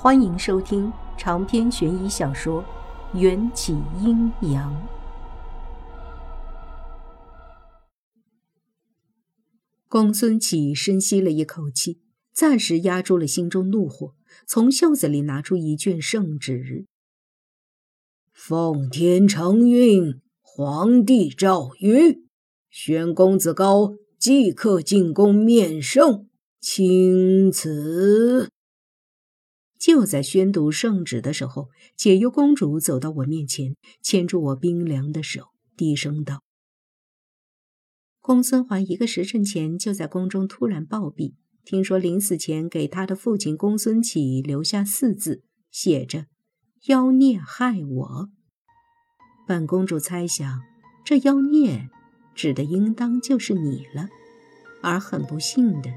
[0.00, 2.62] 欢迎收听长篇悬疑小说
[3.18, 4.72] 《缘起阴阳》。
[9.88, 11.98] 公孙启深吸了一口气，
[12.32, 14.14] 暂时压住了心中怒火，
[14.46, 16.86] 从袖子里拿出一卷圣旨
[18.32, 22.20] ：“奉天承运，皇帝诏曰，
[22.70, 26.28] 宣公子高即刻进宫面圣，
[26.60, 28.48] 钦此。”
[29.78, 36.42] 就在宣读圣旨的时候，解忧公主走到我面前，牵住我冰凉的手，低声道
[38.20, 46.26] ：“公孙环一个时辰前就在宫中突然暴毙，听说临死前给他的父亲公孙启留下四字，写着
[46.88, 48.30] ‘妖孽害我’。
[49.46, 50.60] 本公主猜想，
[51.04, 51.88] 这妖孽
[52.34, 54.08] 指的应当就是你了。
[54.82, 55.90] 而很不幸的，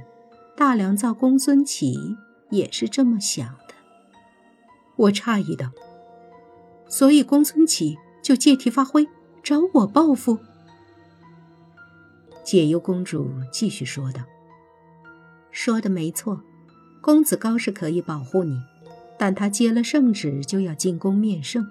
[0.55, 1.95] 大良造公孙启
[2.51, 3.70] 也是这么想的。”
[5.01, 5.71] 我诧异道
[6.87, 9.07] ：“所以公孙启就借题发挥，
[9.41, 10.37] 找我报复？”
[12.45, 14.21] 解忧公主继续说道
[15.49, 16.43] ：“说的没错，
[17.01, 18.61] 公子高是可以保护你，
[19.17, 21.67] 但他接了圣旨就要进宫面圣，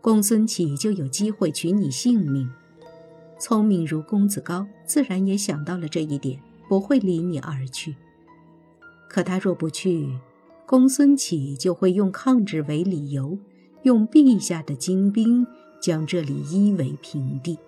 [0.00, 2.50] 公孙启就有机会取你性命。
[3.38, 7.94] 聪明如公子高，自然也想到了这一点，不会离你而去。
[9.08, 10.18] 可他若不去……”
[10.72, 13.36] 公孙启就会用抗旨为理由，
[13.82, 15.46] 用陛下的精兵
[15.78, 17.58] 将这里夷为平地。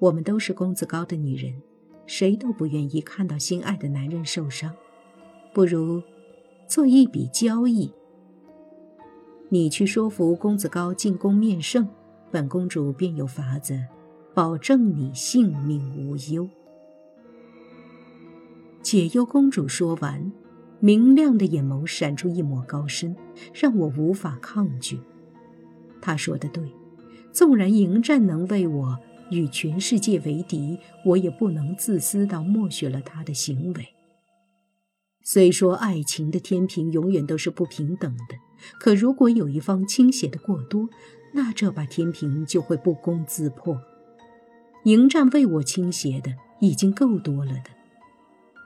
[0.00, 1.54] 我们都是公子高的女人，
[2.06, 4.74] 谁都不愿意看到心爱的男人受伤。
[5.52, 6.02] 不如
[6.66, 7.92] 做一笔交易，
[9.48, 11.86] 你去说服公子高进宫面圣，
[12.32, 13.80] 本公主便有法子
[14.34, 16.48] 保证你性命无忧。
[18.82, 20.32] 解忧公主说完。
[20.84, 23.16] 明亮的眼眸闪出一抹高深，
[23.54, 25.00] 让我无法抗拒。
[26.02, 26.70] 他说的对，
[27.32, 28.98] 纵然迎战能为我
[29.30, 33.94] 与全世界为敌，我也不能自私到默许了他的行为。
[35.22, 38.36] 虽说爱情的天平永远都是不平等的，
[38.78, 40.90] 可如果有一方倾斜的过多，
[41.32, 43.80] 那这把天平就会不攻自破。
[44.82, 47.70] 迎战为我倾斜的已经够多了的，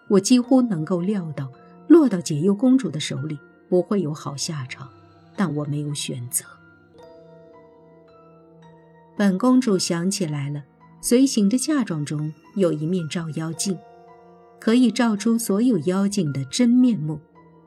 [0.09, 1.53] 我几乎能够料到。
[1.89, 3.39] 落到解忧公主的手里
[3.69, 4.89] 不会有好下场，
[5.37, 6.45] 但我没有选择。
[9.17, 10.63] 本公主想起来了，
[11.01, 13.77] 随行的嫁妆中有一面照妖镜，
[14.61, 17.19] 可以照出所有妖精的真面目。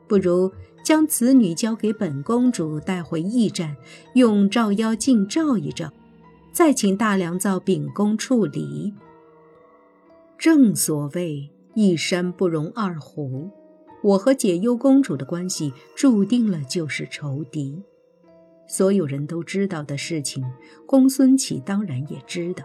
[0.08, 0.52] 不如
[0.82, 3.76] 将此女交给本公主带回驿站，
[4.14, 5.92] 用照妖镜照一照，
[6.52, 8.94] 再请大良造秉公处理。
[10.38, 13.50] 正所谓一山不容二虎。
[14.02, 17.80] 我和解忧公主的关系注定了就是仇敌。
[18.66, 20.44] 所有人都知道的事情，
[20.86, 22.64] 公孙启当然也知道。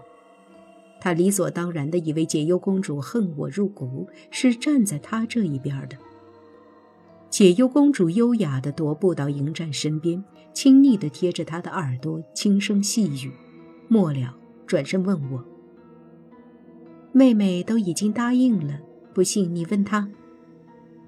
[1.00, 5.98] 他理所当然地以为解忧公主恨我入骨，是站在他这一边的。
[7.30, 10.24] 解忧公主优雅地踱步到迎战身边，
[10.54, 13.32] 亲昵地贴着他的耳朵，轻声细语，
[13.88, 15.44] 末了转身问我
[17.12, 18.80] ：“妹妹都已经答应了，
[19.14, 20.10] 不信你问她。”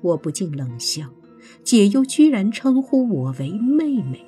[0.01, 1.13] 我不禁冷笑，
[1.63, 4.25] 解忧居然称呼我为妹妹，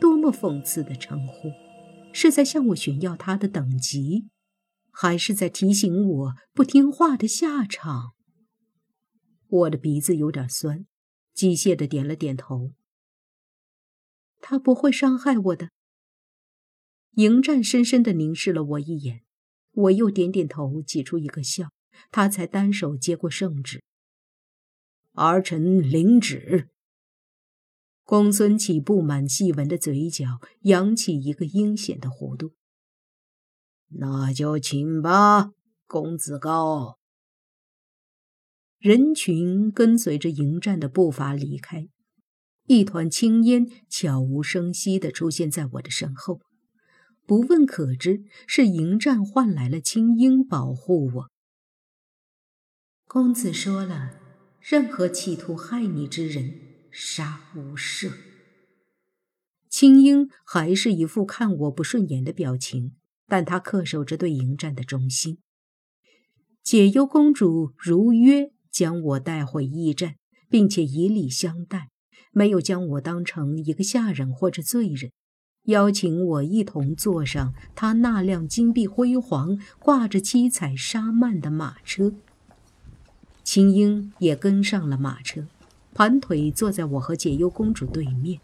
[0.00, 1.50] 多么讽刺的称呼！
[2.12, 4.28] 是在向我炫耀她的等级，
[4.90, 8.12] 还是在提醒我不听话的下场？
[9.48, 10.86] 我的鼻子有点酸，
[11.34, 12.72] 机械的点了点头。
[14.40, 15.70] 他不会伤害我的。
[17.12, 19.22] 迎战深深的凝视了我一眼，
[19.72, 21.70] 我又点点头，挤出一个笑，
[22.12, 23.82] 他才单手接过圣旨。
[25.18, 26.68] 儿臣领旨。
[28.04, 32.54] 公孙启布满细纹的嘴角扬起一个阴险的弧度。
[33.88, 35.52] 那就请吧，
[35.86, 36.98] 公子高。
[38.78, 41.88] 人群跟随着迎战的步伐离开，
[42.64, 46.40] 一团青烟悄无声息地出现在我的身后。
[47.26, 51.30] 不问可知，是迎战换来了青鹰保护我。
[53.06, 54.27] 公子说了。
[54.60, 56.54] 任何企图害你之人，
[56.90, 58.12] 杀无赦。
[59.68, 62.92] 青樱还是一副看我不顺眼的表情，
[63.26, 65.38] 但她恪守着对迎战的忠心。
[66.62, 70.16] 解忧公主如约将我带回驿站，
[70.50, 71.88] 并且以礼相待，
[72.32, 75.12] 没有将我当成一个下人或者罪人，
[75.64, 82.14] 邀请我一同坐上她那辆金碧辉煌、挂着七彩纱幔的马车。
[83.50, 85.46] 青樱也跟上了马车，
[85.94, 88.42] 盘腿坐在我和解忧公主对面，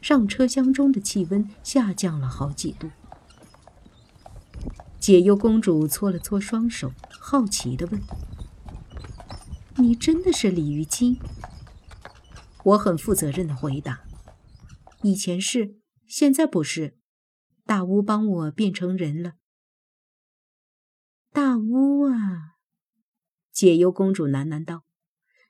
[0.00, 2.88] 让车厢中的气温下降了好几度。
[5.00, 8.00] 解忧公主搓了搓双手，好奇地问
[9.78, 11.18] ：“你真的是鲤鱼精？”
[12.62, 14.04] 我很负责任地回答
[15.02, 16.96] ：“以前是，现在不是。
[17.66, 19.32] 大巫帮我变成人了。”
[21.34, 22.53] 大巫啊！
[23.54, 24.82] 解忧公主喃喃道，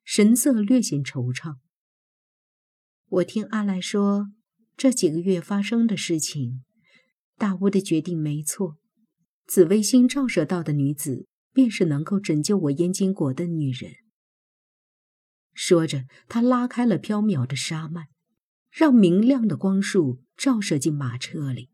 [0.05, 1.57] 神色略显惆怅。
[3.09, 4.27] 我听阿来说，
[4.77, 6.63] 这几个月发生的事情，
[7.39, 8.77] 大巫的决定没错。
[9.47, 13.95] 紫微星照射到的女子，便是能够拯救我燕京国的女人。
[15.55, 18.09] 说着，他拉开了飘渺的纱幔，
[18.71, 21.71] 让明亮的光束照射进马车里。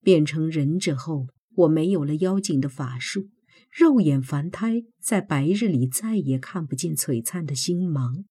[0.00, 3.28] 变成人者后，我没有了妖精的法术，
[3.76, 8.24] 肉眼凡胎在白日里再也看不见璀璨的星芒。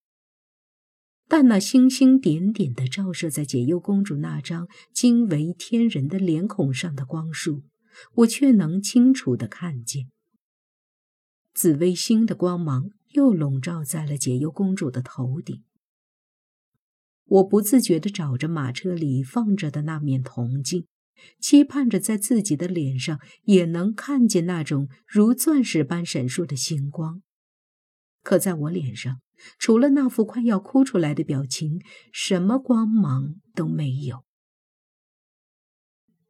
[1.28, 7.62] 但那星星点点的照射在解忧公主那张惊为天人的脸孔上的光束。
[8.16, 10.10] 我却能清楚的看见，
[11.54, 15.64] 紫微星的光芒又笼罩在了解忧公主的头顶。
[17.24, 20.88] 我不自觉地找着马车里放着的那面铜镜，
[21.40, 27.22] 期盼着在自己的脸上也能看见那种如钻石般闪烁的星光。
[28.24, 29.22] 可在我脸上，
[29.60, 31.82] 除了那副快要哭出来的表情，
[32.12, 34.24] 什么光芒都没有。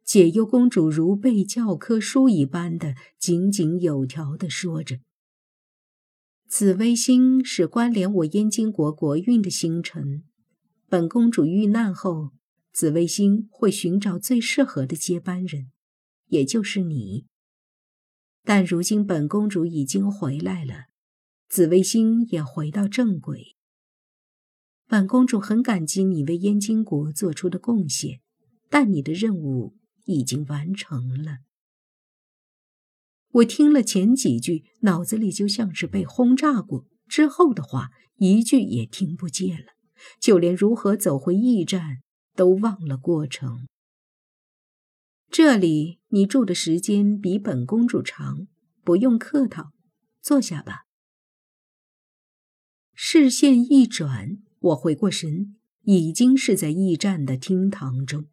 [0.04, 5.00] 解忧公主如背教科书一般的井井有条地说着
[6.46, 10.22] ：“紫微星是关联我燕京国国运的星辰。
[10.88, 12.30] 本公主遇难后，
[12.76, 15.70] 紫微星会寻找最适合的接班人，
[16.26, 17.24] 也就是你。
[18.44, 20.88] 但如今本公主已经回来了，
[21.48, 23.56] 紫微星也回到正轨。
[24.86, 28.20] 本公主很感激你为燕京国做出的贡献，
[28.68, 29.74] 但你的任务。”
[30.04, 31.38] 已经完成了。
[33.32, 39.72] 我听了前几句，脑子里就像是被轰炸过，之后的话一句也听不见了，
[40.20, 42.02] 就连如何走回驿站
[42.36, 43.66] 都忘了过程。
[45.28, 48.46] 这里你住的时间比本公主长，
[48.84, 49.72] 不用客套，
[50.20, 50.84] 坐下吧。
[52.94, 58.26] 视线一转，我回过神，已经是在驿站的厅堂中。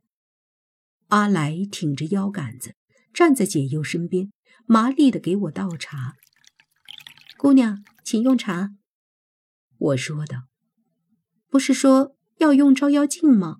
[1.07, 2.75] 阿来挺着腰杆子
[3.13, 4.31] 站在解忧身边，
[4.65, 6.15] 麻利的给我倒茶。
[7.37, 8.75] 姑娘，请用茶。
[9.77, 10.43] 我说道
[11.49, 13.59] ：“不是说要用照妖镜吗？”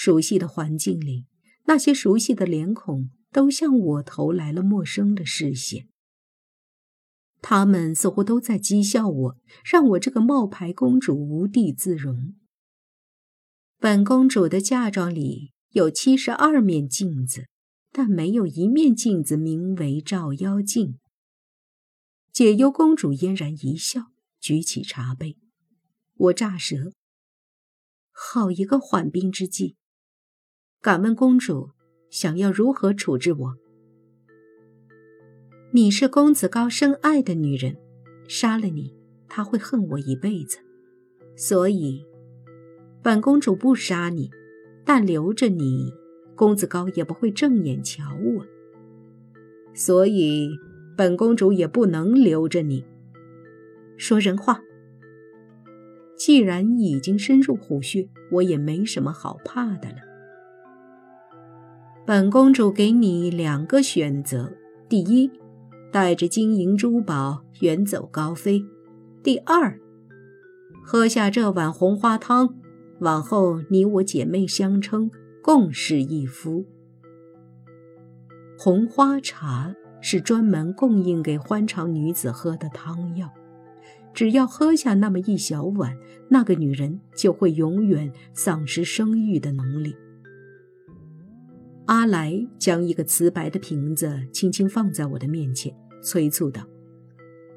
[0.00, 1.26] 熟悉的环境里，
[1.64, 5.88] 那些熟悉的脸孔都向我投来了陌生的视线。
[7.42, 12.36] 他们似乎都在讥笑我，让我这个冒牌公主无地自容。
[13.80, 15.50] 本公主的嫁妆里。
[15.72, 17.46] 有七十二面镜子，
[17.92, 20.98] 但没有一面镜子名为照妖镜。
[22.32, 24.06] 解忧公主嫣然一笑，
[24.40, 25.36] 举起茶杯。
[26.14, 26.92] 我乍舌，
[28.10, 29.76] 好一个缓兵之计。
[30.80, 31.70] 敢问公主，
[32.08, 33.56] 想要如何处置我？
[35.72, 37.76] 你是公子高深爱的女人，
[38.28, 38.94] 杀了你，
[39.28, 40.58] 他会恨我一辈子。
[41.34, 42.06] 所以，
[43.02, 44.30] 本公主不杀你。
[44.84, 45.92] 但留着你，
[46.34, 48.46] 公子高也不会正眼瞧我，
[49.74, 50.48] 所以
[50.96, 52.86] 本公主也不能留着你。
[53.98, 54.62] 说人话。
[56.16, 60.07] 既然已经深入虎穴，我也没什么好怕的了。
[62.08, 64.50] 本公主给你两个选择：
[64.88, 65.30] 第一，
[65.92, 68.64] 带着金银珠宝远走高飞；
[69.22, 69.78] 第二，
[70.82, 72.54] 喝下这碗红花汤。
[73.00, 75.10] 往后，你我姐妹相称，
[75.42, 76.64] 共侍一夫。
[78.56, 83.30] 红花茶是专门供应给欢场女子喝的汤药，
[84.14, 85.94] 只要喝下那么一小碗，
[86.30, 89.94] 那个女人就会永远丧失生育的能力。
[91.88, 96.62] 阿来将一个瓷白的瓶子轻轻放在我的面前，催促道：“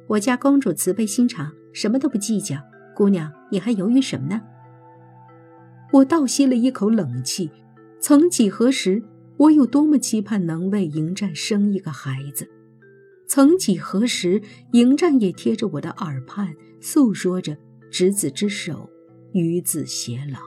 [0.08, 2.56] 我家公主慈悲心肠，什么都不计较。
[2.96, 4.42] 姑娘，你还犹豫什么呢？”
[5.92, 7.52] 我倒吸了一口冷气，
[8.00, 9.04] 曾几何时，
[9.36, 12.46] 我有多么期盼能为迎战生一个孩子；
[13.28, 17.58] 曾几何时，迎战也贴着我的耳畔诉说着
[17.90, 18.90] 执子之手，
[19.34, 20.40] 与子偕老。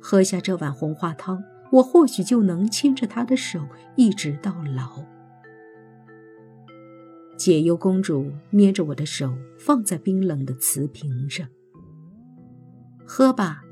[0.00, 1.42] 喝下这碗红花汤，
[1.72, 3.60] 我或许就能牵着他的手
[3.96, 5.04] 一直到老。
[7.36, 11.46] 解忧公主捏着我的手，放在冰冷的瓷瓶上。
[13.04, 13.62] 喝吧，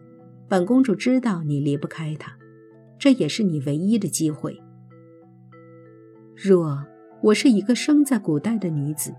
[0.48, 2.36] 本公主知道你离不开它，
[2.98, 4.60] 这也是你唯一的机会。
[6.36, 6.84] 若
[7.22, 9.14] 我是一个生在古代的女子，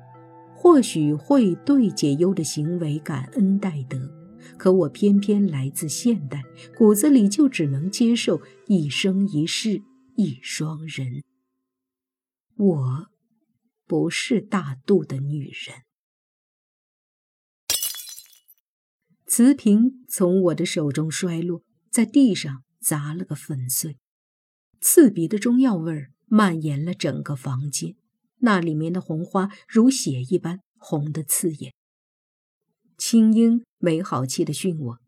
[0.54, 3.98] 或许会对解忧的行为感恩戴德，
[4.58, 6.44] 可我偏偏来自现代，
[6.76, 9.84] 骨子里就只能接受一生一世
[10.16, 11.24] 一双人。
[12.56, 13.16] 我。
[13.88, 15.84] 不是大度的女人。
[19.28, 21.62] 瓷瓶从我的手中摔落，
[21.92, 24.00] 在地上砸了个粉碎。
[24.82, 27.96] 刺鼻的中药味儿蔓延了整个房间，
[28.40, 31.72] 那里面的红花如血一般红得刺眼。
[32.98, 35.00] 青樱没好气的训我：“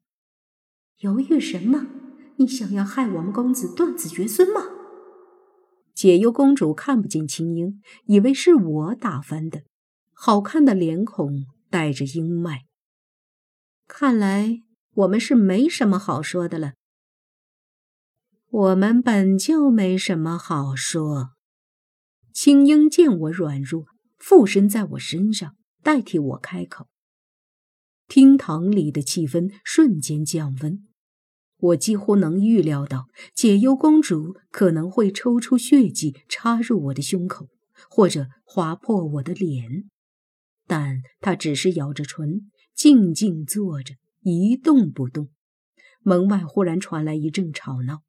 [1.00, 1.88] 犹豫什么？
[2.38, 4.62] 你想要害我们公子断子绝孙吗？”
[5.96, 9.64] 解忧公主看不见青樱，以为是我打翻的。
[10.14, 12.62] 好看的脸孔带着阴霾。
[13.88, 14.62] 看来
[14.94, 16.74] 我们是没什么好说的了。
[18.50, 21.32] 我们本就没什么好说。
[22.32, 23.86] 青樱见我软弱，
[24.20, 26.88] 附身在我身上，代替我开口。
[28.08, 30.86] 厅堂里的气氛瞬间降温。
[31.58, 37.48] 我几乎能预料到解忧公主可能会抽出血迹插入我的胸口，
[37.90, 39.90] 或者划破我的脸，
[40.68, 45.30] 但她只是咬着唇，静静坐着，一动不动。
[46.02, 48.04] 门外忽然传来一阵吵闹，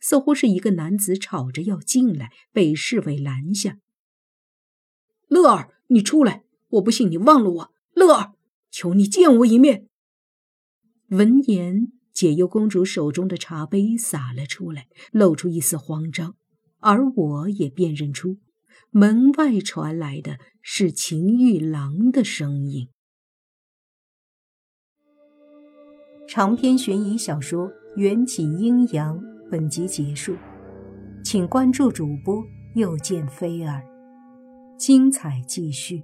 [0.00, 3.78] 似乎是一个男子吵着要进来，被侍卫拦下。
[5.26, 6.44] 乐儿，你出来！
[6.68, 8.35] 我不信你忘了我，乐儿，
[8.76, 9.86] 求你见我一面。
[11.08, 11.92] 闻言。
[12.12, 16.34] 解忧公主手中的茶杯洒了出来，露出一丝慌张，
[16.80, 18.38] 而我也辨认出
[18.90, 22.88] 门外传来的是秦玉郎的声音。
[26.26, 29.18] 长篇悬疑小说《缘起阴阳》
[29.50, 30.34] 本集结束，
[31.22, 32.42] 请关注主播
[32.76, 33.82] 又见菲儿，
[34.78, 36.02] 精彩继续。